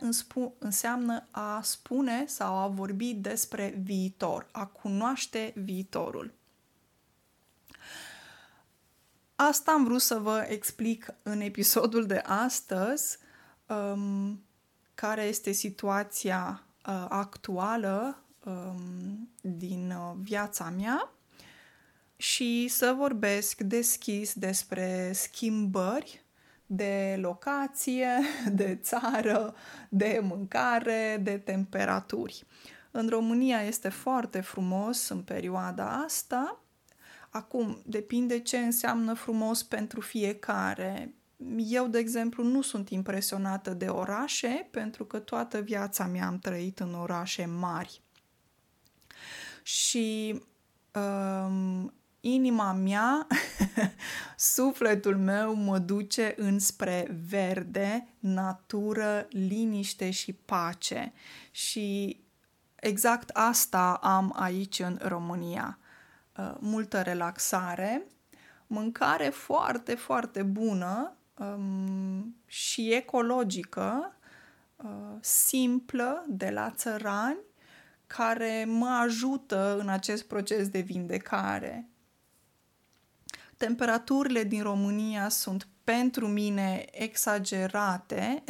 înseamnă 0.59 1.27
a 1.31 1.61
spune 1.61 2.25
sau 2.25 2.57
a 2.57 2.67
vorbi 2.67 3.13
despre 3.13 3.79
viitor, 3.83 4.47
a 4.51 4.65
cunoaște 4.65 5.53
viitorul. 5.55 6.33
Asta 9.35 9.71
am 9.71 9.83
vrut 9.83 10.01
să 10.01 10.19
vă 10.19 10.45
explic 10.49 11.13
în 11.23 11.41
episodul 11.41 12.05
de 12.05 12.21
astăzi, 12.25 13.17
um, 13.67 14.43
care 14.93 15.23
este 15.23 15.51
situația 15.51 16.63
uh, 16.63 16.68
actuală 17.09 18.23
um, 18.45 19.29
din 19.41 19.91
uh, 19.91 20.15
viața 20.21 20.69
mea 20.69 21.11
și 22.15 22.67
să 22.67 22.93
vorbesc 22.97 23.61
deschis 23.61 24.33
despre 24.33 25.11
schimbări 25.13 26.23
de 26.65 27.17
locație, 27.21 28.09
de 28.51 28.75
țară, 28.75 29.55
de 29.89 30.19
mâncare, 30.23 31.19
de 31.23 31.37
temperaturi. 31.37 32.45
În 32.91 33.07
România 33.09 33.61
este 33.61 33.89
foarte 33.89 34.41
frumos 34.41 35.09
în 35.09 35.21
perioada 35.21 36.03
asta. 36.05 36.63
Acum, 37.29 37.81
depinde 37.85 38.39
ce 38.39 38.57
înseamnă 38.57 39.13
frumos 39.13 39.63
pentru 39.63 40.01
fiecare. 40.01 41.13
Eu, 41.57 41.87
de 41.87 41.97
exemplu, 41.97 42.43
nu 42.43 42.61
sunt 42.61 42.89
impresionată 42.89 43.73
de 43.73 43.87
orașe 43.87 44.67
pentru 44.71 45.05
că 45.05 45.19
toată 45.19 45.59
viața 45.59 46.05
mea 46.05 46.27
am 46.27 46.39
trăit 46.39 46.79
în 46.79 46.93
orașe 46.93 47.45
mari. 47.45 48.01
Și 49.63 50.41
um, 50.93 51.93
inima 52.19 52.73
mea, 52.73 53.27
sufletul 54.55 55.17
meu 55.17 55.53
mă 55.53 55.77
duce 55.77 56.33
înspre 56.37 57.19
verde, 57.27 58.07
natură, 58.19 59.27
liniște 59.29 60.09
și 60.09 60.33
pace. 60.33 61.13
Și 61.51 62.19
exact 62.75 63.29
asta 63.29 63.93
am 63.93 64.33
aici 64.35 64.79
în 64.79 64.99
România. 65.01 65.79
Uh, 66.37 66.55
multă 66.59 67.01
relaxare, 67.01 68.07
mâncare 68.67 69.29
foarte, 69.29 69.95
foarte 69.95 70.43
bună 70.43 71.13
um, 71.39 72.35
și 72.45 72.93
ecologică, 72.93 74.17
uh, 74.75 75.17
simplă, 75.19 76.25
de 76.27 76.49
la 76.49 76.71
țărani, 76.71 77.39
care 78.07 78.65
mă 78.67 78.87
ajută 78.87 79.77
în 79.79 79.89
acest 79.89 80.23
proces 80.23 80.67
de 80.67 80.79
vindecare. 80.79 81.89
Temperaturile 83.57 84.43
din 84.43 84.61
România 84.61 85.29
sunt 85.29 85.67
pentru 85.83 86.27
mine 86.27 86.85
exagerate. 86.91 88.43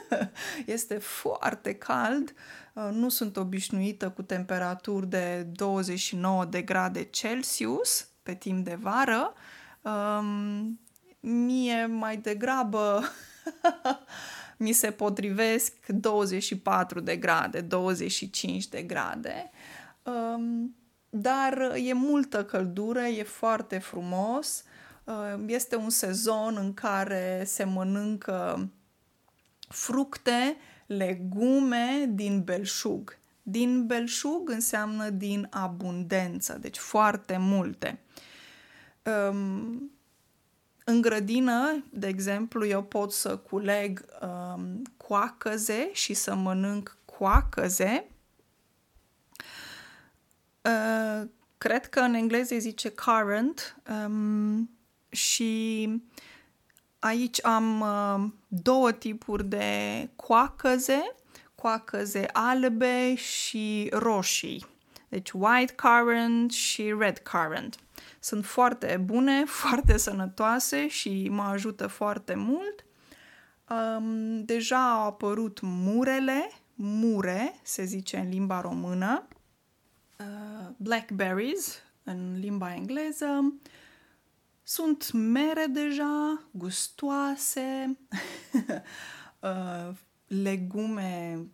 este 0.66 0.98
foarte 0.98 1.74
cald. 1.74 2.34
Uh, 2.72 2.88
nu 2.92 3.08
sunt 3.08 3.36
obișnuită 3.36 4.10
cu 4.10 4.22
temperaturi 4.22 5.06
de 5.06 5.42
29 5.52 6.44
de 6.44 6.62
grade 6.62 7.02
Celsius 7.02 8.08
pe 8.22 8.34
timp 8.34 8.64
de 8.64 8.74
vară. 8.74 9.32
Um, 9.82 10.80
mie 11.28 11.86
mai 11.86 12.16
degrabă 12.16 13.02
mi 14.56 14.72
se 14.72 14.90
potrivesc 14.90 15.72
24 15.86 17.00
de 17.00 17.16
grade, 17.16 17.60
25 17.60 18.68
de 18.68 18.82
grade. 18.82 19.50
Um, 20.02 20.76
dar 21.08 21.72
e 21.76 21.92
multă 21.92 22.44
căldură, 22.44 23.00
e 23.00 23.22
foarte 23.22 23.78
frumos. 23.78 24.64
Uh, 25.04 25.44
este 25.46 25.76
un 25.76 25.90
sezon 25.90 26.56
în 26.56 26.74
care 26.74 27.42
se 27.46 27.64
mănâncă 27.64 28.70
fructe, 29.68 30.56
legume 30.86 32.06
din 32.08 32.42
belșug. 32.42 33.18
Din 33.42 33.86
belșug 33.86 34.50
înseamnă 34.50 35.10
din 35.10 35.46
abundență, 35.50 36.58
deci 36.60 36.78
foarte 36.78 37.36
multe. 37.36 38.00
Um, 39.30 39.90
în 40.88 41.00
grădină, 41.00 41.84
de 41.90 42.06
exemplu, 42.06 42.66
eu 42.66 42.82
pot 42.82 43.12
să 43.12 43.36
culeg 43.36 44.04
um, 44.22 44.82
coacăze 44.96 45.90
și 45.92 46.14
să 46.14 46.34
mănânc 46.34 46.96
coacăze 47.04 48.06
Uh, 50.66 51.28
cred 51.58 51.86
că 51.86 52.00
în 52.00 52.14
engleză 52.14 52.54
îi 52.54 52.60
zice 52.60 52.88
current 52.88 53.76
um, 54.04 54.70
și 55.08 55.88
aici 56.98 57.44
am 57.44 57.80
uh, 57.80 58.30
două 58.48 58.92
tipuri 58.92 59.44
de 59.44 60.08
coacăze, 60.16 61.14
coacăze 61.54 62.28
albe 62.32 63.14
și 63.14 63.88
roșii. 63.92 64.66
Deci 65.08 65.30
white 65.32 65.74
currant 65.74 66.52
și 66.52 66.94
red 66.98 67.18
currant. 67.18 67.76
Sunt 68.20 68.44
foarte 68.44 69.00
bune, 69.04 69.44
foarte 69.62 69.96
sănătoase 69.96 70.88
și 70.88 71.28
mă 71.30 71.42
ajută 71.42 71.86
foarte 71.86 72.34
mult. 72.34 72.84
Um, 73.70 74.44
deja 74.44 74.92
au 74.92 75.06
apărut 75.06 75.60
murele, 75.62 76.50
mure, 76.74 77.60
se 77.62 77.84
zice 77.84 78.16
în 78.16 78.28
limba 78.28 78.60
română, 78.60 79.28
uh, 80.18 80.68
blackberries 80.76 81.82
în 82.02 82.38
limba 82.38 82.74
engleză. 82.74 83.54
Sunt 84.62 85.12
mere 85.12 85.66
deja, 85.70 86.42
gustoase, 86.50 87.98
uh, 89.40 89.96
legume, 90.26 91.46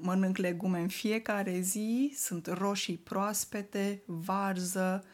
mănânc 0.00 0.36
legume 0.36 0.80
în 0.80 0.88
fiecare 0.88 1.60
zi, 1.60 2.12
sunt 2.16 2.46
roșii 2.46 2.96
proaspete, 2.96 4.02
varză, 4.06 5.04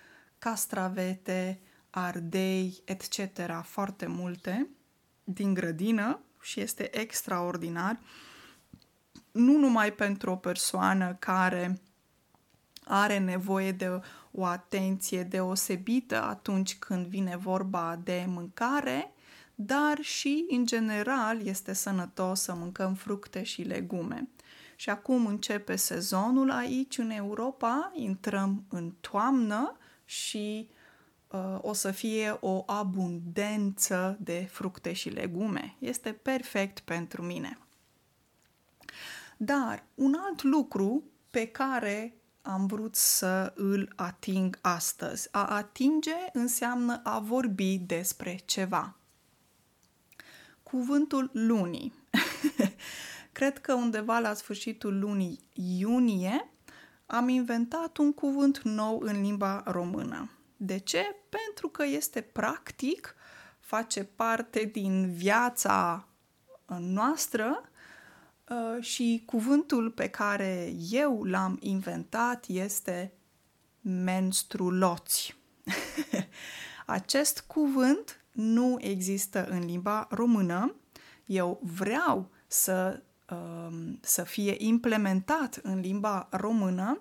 castravete, 0.44 1.60
ardei, 1.90 2.82
etc. 2.84 3.18
Foarte 3.62 4.06
multe 4.06 4.68
din 5.24 5.54
grădină 5.54 6.20
și 6.40 6.60
este 6.60 6.98
extraordinar. 7.00 7.98
Nu 9.32 9.56
numai 9.56 9.92
pentru 9.92 10.30
o 10.30 10.36
persoană 10.36 11.16
care 11.18 11.80
are 12.84 13.18
nevoie 13.18 13.72
de 13.72 14.00
o 14.30 14.44
atenție 14.44 15.22
deosebită 15.22 16.22
atunci 16.22 16.76
când 16.78 17.06
vine 17.06 17.36
vorba 17.36 18.00
de 18.02 18.24
mâncare, 18.28 19.12
dar 19.54 19.98
și, 20.00 20.46
în 20.48 20.66
general, 20.66 21.46
este 21.46 21.72
sănătos 21.72 22.40
să 22.40 22.54
mâncăm 22.54 22.94
fructe 22.94 23.42
și 23.42 23.62
legume. 23.62 24.28
Și 24.76 24.90
acum 24.90 25.26
începe 25.26 25.76
sezonul 25.76 26.50
aici 26.50 26.98
în 26.98 27.10
Europa, 27.10 27.90
intrăm 27.94 28.64
în 28.68 28.92
toamnă 29.00 29.78
și 30.04 30.68
uh, 31.28 31.58
o 31.60 31.72
să 31.72 31.90
fie 31.90 32.36
o 32.40 32.62
abundență 32.66 34.16
de 34.20 34.48
fructe 34.50 34.92
și 34.92 35.08
legume. 35.08 35.76
Este 35.78 36.12
perfect 36.12 36.80
pentru 36.80 37.22
mine. 37.22 37.58
Dar 39.36 39.84
un 39.94 40.16
alt 40.18 40.42
lucru 40.42 41.04
pe 41.30 41.46
care 41.46 42.14
am 42.42 42.66
vrut 42.66 42.94
să 42.94 43.52
îl 43.56 43.92
ating 43.96 44.58
astăzi. 44.60 45.28
A 45.30 45.44
atinge 45.46 46.14
înseamnă 46.32 47.00
a 47.04 47.18
vorbi 47.18 47.78
despre 47.78 48.40
ceva. 48.44 48.96
Cuvântul 50.62 51.30
lunii. 51.32 51.94
Cred 53.32 53.58
că 53.58 53.74
undeva 53.74 54.18
la 54.18 54.34
sfârșitul 54.34 54.98
lunii 54.98 55.40
iunie 55.52 56.48
am 57.14 57.28
inventat 57.28 57.96
un 57.96 58.12
cuvânt 58.12 58.62
nou 58.62 59.00
în 59.00 59.20
limba 59.20 59.62
română. 59.66 60.30
De 60.56 60.78
ce? 60.78 61.16
Pentru 61.28 61.68
că 61.68 61.84
este 61.84 62.20
practic, 62.20 63.14
face 63.60 64.04
parte 64.04 64.64
din 64.72 65.12
viața 65.12 66.08
noastră 66.78 67.70
uh, 68.48 68.84
și 68.84 69.22
cuvântul 69.26 69.90
pe 69.90 70.08
care 70.08 70.72
eu 70.90 71.22
l-am 71.22 71.56
inventat 71.60 72.44
este 72.48 73.12
menstruloți. 73.80 75.36
Acest 76.86 77.40
cuvânt 77.40 78.24
nu 78.32 78.76
există 78.80 79.46
în 79.46 79.64
limba 79.64 80.08
română. 80.10 80.74
Eu 81.26 81.60
vreau 81.62 82.30
să, 82.46 83.02
um, 83.02 83.13
să 84.00 84.22
fie 84.22 84.54
implementat 84.58 85.60
în 85.62 85.80
limba 85.80 86.28
română. 86.30 87.00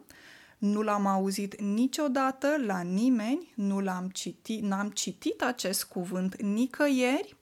Nu 0.57 0.81
l-am 0.81 1.05
auzit 1.05 1.61
niciodată 1.61 2.55
la 2.65 2.81
nimeni, 2.81 3.51
nu 3.55 3.79
l-am 3.79 4.09
citit, 4.09 4.61
n-am 4.61 4.89
citit 4.89 5.41
acest 5.41 5.83
cuvânt 5.83 6.41
nicăieri. 6.41 7.35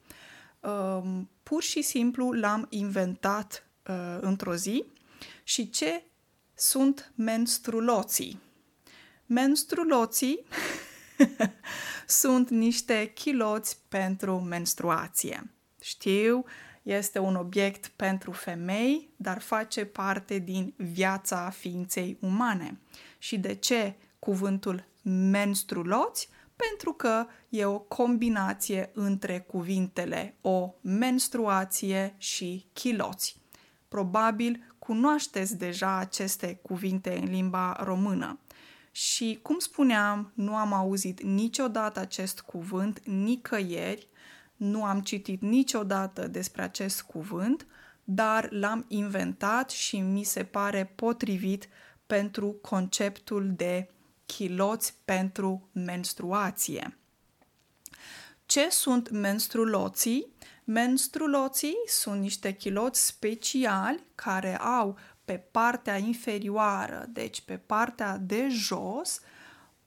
Um, 0.60 1.30
pur 1.44 1.64
și 1.64 1.82
simplu 1.82 2.32
l-am 2.32 2.68
inventat 2.70 3.68
uh, 3.88 4.18
într-o 4.20 4.56
zi. 4.56 4.86
Și 5.44 5.70
ce 5.70 6.04
sunt 6.54 7.12
menstruloții? 7.16 8.40
Menstruloții 9.26 10.46
sunt 12.08 12.50
niște 12.50 13.12
chiloți 13.14 13.80
pentru 13.90 14.40
menstruație. 14.40 15.52
Știu, 15.82 16.46
este 16.82 17.20
un 17.20 17.36
obiect 17.36 17.88
pentru 17.88 18.32
femei, 18.32 19.10
dar 19.16 19.42
face 19.42 19.86
parte 19.86 20.38
din 20.38 20.74
viața 20.78 21.50
ființei 21.50 22.18
umane. 22.22 22.80
Și 23.18 23.38
de 23.38 23.56
ce 23.56 23.96
cuvântul 24.20 24.86
menstruloți? 25.02 26.30
Pentru 26.56 26.94
că 26.94 27.26
e 27.50 27.66
o 27.66 27.80
combinație 27.80 28.92
între 28.94 29.40
cuvintele 29.40 30.36
o 30.42 30.74
menstruație 30.82 32.16
și 32.18 32.66
chiloți. 32.74 33.40
Probabil 33.88 34.74
cunoașteți 34.80 35.58
deja 35.58 35.96
aceste 35.96 36.60
cuvinte 36.62 37.18
în 37.18 37.30
limba 37.30 37.78
română. 37.84 38.40
Și, 38.92 39.40
cum 39.42 39.60
spuneam, 39.60 40.32
nu 40.34 40.56
am 40.56 40.74
auzit 40.74 41.22
niciodată 41.22 42.00
acest 42.00 42.42
cuvânt 42.42 43.02
nicăieri, 43.06 44.08
nu 44.62 44.84
am 44.84 45.02
citit 45.02 45.42
niciodată 45.42 46.28
despre 46.28 46.62
acest 46.62 47.02
cuvânt, 47.02 47.66
dar 48.04 48.52
l-am 48.52 48.86
inventat 48.88 49.70
și 49.70 50.00
mi 50.00 50.24
se 50.24 50.44
pare 50.44 50.92
potrivit 50.96 51.68
pentru 52.08 52.48
conceptul 52.62 53.54
de 53.56 53.90
chiloți 54.26 54.94
pentru 55.06 55.70
menstruație. 55.72 56.98
Ce 58.46 58.70
sunt 58.70 59.10
menstruloții? 59.10 60.28
Menstruloții 60.64 61.76
sunt 61.88 62.22
niște 62.22 62.54
chiloți 62.54 63.06
speciali 63.06 64.04
care 64.16 64.58
au 64.58 64.98
pe 65.26 65.34
partea 65.52 65.98
inferioară, 65.98 67.06
deci 67.10 67.42
pe 67.42 67.58
partea 67.58 68.18
de 68.18 68.48
jos, 68.50 69.22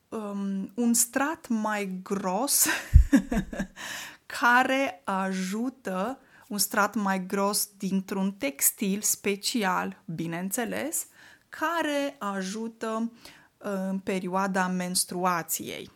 um, 0.09 0.73
un 0.75 0.95
strat 0.95 1.49
mai 1.49 2.01
gros 2.03 2.67
care 4.27 5.01
ajută 5.05 6.19
un 6.49 6.59
strat 6.59 6.95
mai 6.95 7.27
gros 7.27 7.69
dintr-un 7.79 8.33
textil 8.33 9.01
special, 9.01 10.03
bineînțeles, 10.05 11.07
care 11.49 12.17
ajută 12.19 13.13
uh, 13.59 13.71
în 13.89 13.99
perioada 13.99 14.67
menstruației. 14.67 15.91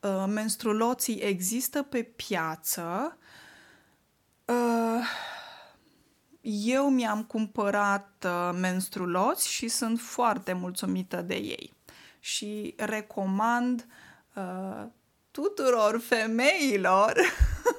Uh, 0.00 0.24
menstruloții 0.26 1.20
există 1.20 1.82
pe 1.82 2.02
piață. 2.02 3.18
Uh, 4.44 5.04
eu 6.50 6.90
mi-am 6.90 7.24
cumpărat 7.24 8.26
uh, 8.26 8.56
menstruloți 8.60 9.48
și 9.48 9.68
sunt 9.68 10.00
foarte 10.00 10.52
mulțumită 10.52 11.22
de 11.22 11.34
ei. 11.34 11.72
Și 12.20 12.74
recomand 12.76 13.86
uh, 14.34 14.86
tuturor 15.42 16.00
femeilor 16.00 17.14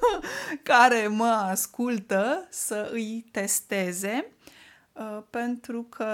care 0.62 1.06
mă 1.06 1.46
ascultă 1.50 2.46
să 2.50 2.88
îi 2.92 3.24
testeze 3.30 4.26
uh, 4.92 5.18
pentru 5.30 5.82
că 5.82 6.06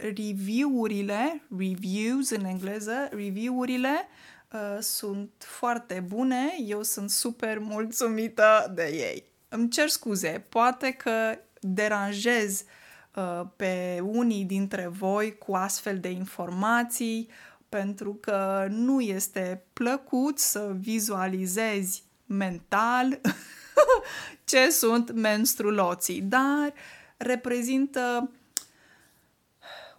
review-urile, 0.00 1.42
reviews 1.58 2.30
în 2.30 2.44
engleză, 2.44 3.08
review-urile 3.10 4.08
uh, 4.52 4.76
sunt 4.80 5.30
foarte 5.38 6.04
bune, 6.08 6.54
eu 6.66 6.82
sunt 6.82 7.10
super 7.10 7.58
mulțumită 7.58 8.72
de 8.74 8.88
ei. 8.92 9.24
Îmi 9.48 9.68
cer 9.68 9.88
scuze, 9.88 10.46
poate 10.48 10.90
că 10.90 11.38
deranjez 11.60 12.64
uh, 13.14 13.42
pe 13.56 14.00
unii 14.02 14.44
dintre 14.44 14.86
voi 14.86 15.38
cu 15.38 15.54
astfel 15.54 15.98
de 15.98 16.10
informații, 16.10 17.30
pentru 17.74 18.14
că 18.14 18.66
nu 18.70 19.00
este 19.00 19.64
plăcut 19.72 20.38
să 20.38 20.74
vizualizezi 20.78 22.04
mental 22.26 23.20
ce 24.50 24.70
sunt 24.70 25.12
menstruloții, 25.12 26.20
dar 26.20 26.72
reprezintă 27.16 28.30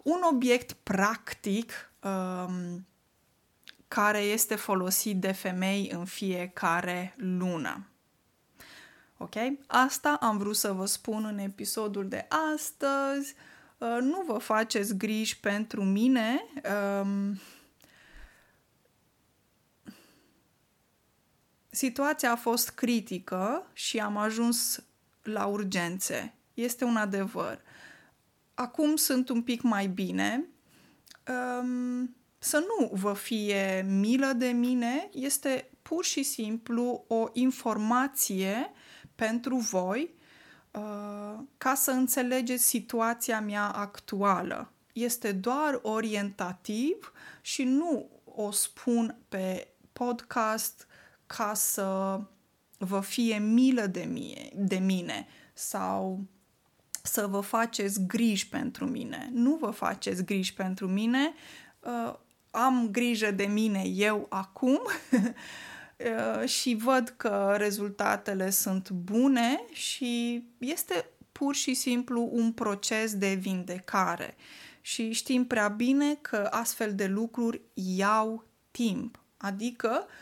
un 0.02 0.20
obiect 0.32 0.72
practic 0.72 1.72
um, 2.02 2.86
care 3.88 4.18
este 4.18 4.54
folosit 4.54 5.20
de 5.20 5.32
femei 5.32 5.90
în 5.92 6.04
fiecare 6.04 7.14
lună. 7.16 7.86
Ok? 9.16 9.34
Asta 9.66 10.18
am 10.20 10.38
vrut 10.38 10.56
să 10.56 10.72
vă 10.72 10.86
spun 10.86 11.24
în 11.24 11.38
episodul 11.38 12.08
de 12.08 12.26
astăzi. 12.54 13.34
Uh, 13.78 13.98
nu 14.00 14.24
vă 14.26 14.38
faceți 14.38 14.96
griji 14.96 15.40
pentru 15.40 15.84
mine. 15.84 16.44
Um, 17.00 17.38
situația 21.76 22.30
a 22.32 22.36
fost 22.36 22.70
critică 22.70 23.70
și 23.72 23.98
am 23.98 24.16
ajuns 24.16 24.84
la 25.22 25.46
urgențe. 25.46 26.34
Este 26.54 26.84
un 26.84 26.96
adevăr. 26.96 27.60
Acum 28.54 28.96
sunt 28.96 29.28
un 29.28 29.42
pic 29.42 29.62
mai 29.62 29.86
bine. 29.86 30.48
Um, 31.28 32.16
să 32.38 32.58
nu 32.58 32.90
vă 32.92 33.12
fie 33.12 33.86
milă 33.88 34.32
de 34.32 34.46
mine, 34.46 35.08
este 35.12 35.70
pur 35.82 36.04
și 36.04 36.22
simplu 36.22 37.04
o 37.08 37.28
informație 37.32 38.72
pentru 39.14 39.56
voi 39.56 40.14
uh, 40.70 41.38
ca 41.58 41.74
să 41.74 41.90
înțelegeți 41.90 42.64
situația 42.64 43.40
mea 43.40 43.68
actuală. 43.68 44.72
Este 44.92 45.32
doar 45.32 45.78
orientativ 45.82 47.12
și 47.40 47.64
nu 47.64 48.10
o 48.24 48.50
spun 48.50 49.16
pe 49.28 49.68
podcast 49.92 50.85
ca 51.26 51.54
să 51.54 52.20
vă 52.78 53.00
fie 53.00 53.38
milă 53.38 53.86
de, 53.86 54.08
mie, 54.12 54.50
de 54.54 54.76
mine 54.76 55.26
sau 55.52 56.24
să 57.02 57.26
vă 57.26 57.40
faceți 57.40 58.00
griji 58.06 58.48
pentru 58.48 58.86
mine. 58.86 59.30
Nu 59.32 59.56
vă 59.60 59.70
faceți 59.70 60.24
griji 60.24 60.54
pentru 60.54 60.86
mine. 60.88 61.32
Uh, 61.80 62.14
am 62.50 62.88
grijă 62.90 63.30
de 63.30 63.44
mine 63.44 63.82
eu 63.86 64.26
acum 64.28 64.80
Uh, 65.96 66.48
și 66.48 66.74
văd 66.74 67.14
că 67.16 67.54
rezultatele 67.56 68.50
sunt 68.50 68.90
bune 68.90 69.64
și 69.72 70.42
este 70.58 71.10
pur 71.32 71.54
și 71.54 71.74
simplu 71.74 72.28
un 72.32 72.52
proces 72.52 73.14
de 73.14 73.34
vindecare. 73.34 74.36
și 74.80 75.12
știm 75.12 75.46
prea 75.46 75.68
bine 75.68 76.14
că 76.14 76.48
astfel 76.50 76.94
de 76.94 77.06
lucruri 77.06 77.60
iau 77.74 78.44
timp. 78.70 79.20
Adică 79.36 80.06
uh, 80.06 80.14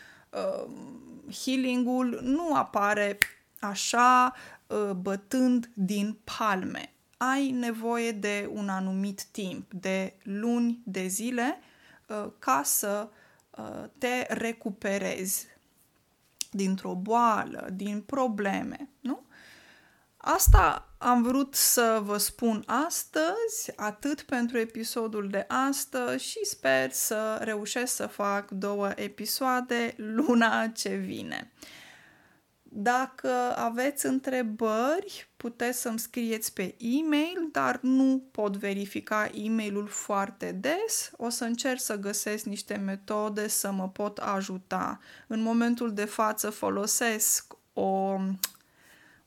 healingul 1.43 2.19
nu 2.21 2.55
apare 2.55 3.17
așa 3.59 4.33
uh, 4.67 4.91
bătând 4.91 5.69
din 5.73 6.17
palme. 6.23 6.89
Ai 7.17 7.51
nevoie 7.51 8.11
de 8.11 8.49
un 8.53 8.69
anumit 8.69 9.23
timp, 9.23 9.73
de 9.73 10.13
luni, 10.23 10.79
de 10.83 11.07
zile, 11.07 11.59
uh, 12.07 12.31
ca 12.39 12.61
să 12.63 13.09
uh, 13.57 13.83
te 13.97 14.25
recuperezi 14.29 15.47
dintr-o 16.51 16.95
boală, 16.95 17.69
din 17.73 18.01
probleme, 18.01 18.89
nu? 18.99 19.23
Asta 20.17 20.94
am 20.97 21.23
vrut 21.23 21.55
să 21.55 22.01
vă 22.03 22.17
spun 22.17 22.63
astăzi, 22.65 23.71
atât 23.75 24.21
pentru 24.21 24.57
episodul 24.57 25.27
de 25.27 25.45
astăzi 25.47 26.25
și 26.25 26.39
sper 26.45 26.91
să 26.91 27.39
reușesc 27.41 27.95
să 27.95 28.07
fac 28.07 28.51
două 28.51 28.91
episoade 28.95 29.93
luna 29.97 30.67
ce 30.67 30.89
vine. 30.89 31.51
Dacă 32.77 33.29
aveți 33.57 34.05
întrebări, 34.05 35.29
puteți 35.37 35.81
să-mi 35.81 35.99
scrieți 35.99 36.53
pe 36.53 36.75
e-mail, 36.77 37.49
dar 37.51 37.79
nu 37.81 38.23
pot 38.31 38.57
verifica 38.57 39.29
e-mailul 39.33 39.87
foarte 39.87 40.51
des. 40.51 41.11
O 41.17 41.29
să 41.29 41.43
încerc 41.43 41.79
să 41.79 41.95
găsesc 41.95 42.43
niște 42.45 42.75
metode 42.75 43.47
să 43.47 43.71
mă 43.71 43.89
pot 43.89 44.17
ajuta. 44.17 44.99
În 45.27 45.41
momentul 45.41 45.93
de 45.93 46.05
față 46.05 46.49
folosesc 46.49 47.53
o 47.73 48.19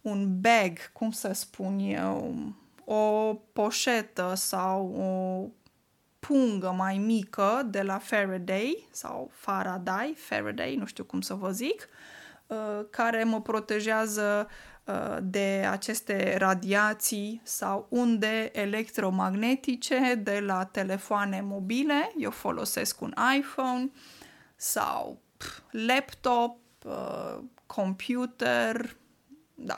un 0.02 0.40
bag, 0.40 0.92
cum 0.92 1.10
să 1.10 1.32
spun 1.32 1.78
eu, 1.78 2.34
o 2.84 3.34
poșetă 3.52 4.32
sau 4.36 4.86
o 4.86 5.46
pungă 6.18 6.74
mai 6.76 6.98
mică 6.98 7.62
de 7.70 7.82
la 7.82 7.98
Faraday 7.98 8.88
sau 8.90 9.30
Faraday, 9.32 10.14
Faraday, 10.16 10.74
nu 10.74 10.86
știu 10.86 11.04
cum 11.04 11.20
să 11.20 11.34
vă 11.34 11.50
zic, 11.50 11.88
uh, 12.46 12.56
care 12.90 13.24
mă 13.24 13.40
protejează 13.40 14.48
uh, 14.84 15.16
de 15.22 15.66
aceste 15.70 16.36
radiații 16.38 17.40
sau 17.44 17.86
unde 17.90 18.50
electromagnetice 18.52 20.14
de 20.22 20.40
la 20.40 20.64
telefoane 20.64 21.40
mobile. 21.40 22.12
Eu 22.18 22.30
folosesc 22.30 23.00
un 23.00 23.14
iPhone 23.38 23.90
sau 24.56 25.20
laptop, 25.70 26.58
uh, 26.84 27.38
computer, 27.66 28.96
da, 29.60 29.76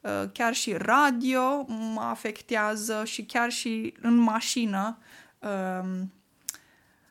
uh, 0.00 0.30
chiar 0.32 0.54
și 0.54 0.72
radio 0.72 1.62
mă 1.68 2.00
afectează 2.00 3.04
și 3.04 3.24
chiar 3.24 3.50
și 3.50 3.94
în 4.00 4.16
mașină 4.16 4.98
um, 5.38 6.12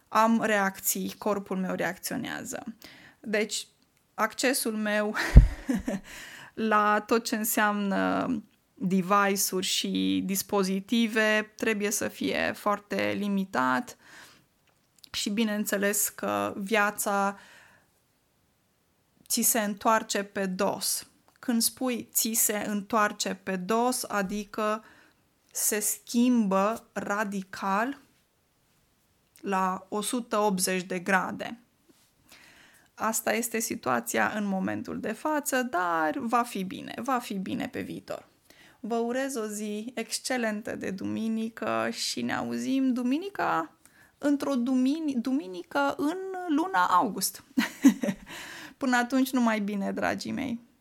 am 0.08 0.42
reacții, 0.42 1.16
corpul 1.18 1.58
meu 1.58 1.76
reacționează. 1.76 2.64
Deci, 3.20 3.68
accesul 4.14 4.76
meu 4.76 5.16
la 6.72 7.04
tot 7.08 7.24
ce 7.24 7.36
înseamnă 7.36 8.28
device-uri 8.74 9.66
și 9.66 10.22
dispozitive 10.26 11.54
trebuie 11.56 11.92
să 11.92 12.08
fie 12.08 12.52
foarte 12.56 13.16
limitat 13.18 13.98
și 15.12 15.30
bineînțeles 15.30 16.10
că 16.10 16.54
viața 16.58 17.40
ți 19.28 19.42
se 19.42 19.60
întoarce 19.60 20.24
pe 20.24 20.46
dos 20.46 21.08
când 21.44 21.62
spui 21.62 22.10
ți 22.14 22.32
se 22.34 22.64
întoarce 22.68 23.40
pe 23.44 23.56
dos, 23.56 24.04
adică 24.04 24.84
se 25.52 25.80
schimbă 25.80 26.90
radical 26.94 28.02
la 29.42 29.86
180 29.90 30.84
de 30.84 31.00
grade. 31.00 31.60
Asta 32.94 33.34
este 33.34 33.60
situația 33.60 34.32
în 34.36 34.46
momentul 34.46 35.00
de 35.00 35.12
față, 35.12 35.64
dar 35.64 36.18
va 36.18 36.44
fi 36.44 36.64
bine, 36.64 36.94
va 36.98 37.20
fi 37.20 37.34
bine 37.34 37.68
pe 37.68 37.82
viitor. 37.82 38.28
Vă 38.80 38.96
urez 38.96 39.36
o 39.36 39.46
zi 39.46 39.92
excelentă 39.96 40.76
de 40.76 40.92
duminică 40.92 41.90
și 41.92 42.22
ne 42.22 42.34
auzim 42.34 42.94
duminica 42.94 43.72
într-o 44.18 44.56
dumini- 44.56 45.16
duminică 45.16 45.94
în 45.98 46.18
luna 46.56 46.86
august. 46.86 47.44
Până 48.78 48.96
atunci, 48.96 49.32
numai 49.32 49.60
bine, 49.60 49.92
dragii 49.92 50.32
mei! 50.32 50.72